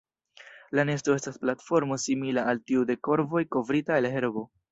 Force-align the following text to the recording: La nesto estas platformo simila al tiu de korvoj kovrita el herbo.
La 0.77 0.85
nesto 0.89 1.17
estas 1.19 1.37
platformo 1.43 1.99
simila 2.05 2.47
al 2.53 2.63
tiu 2.71 2.87
de 2.93 2.97
korvoj 3.09 3.45
kovrita 3.57 4.01
el 4.03 4.09
herbo. 4.17 4.47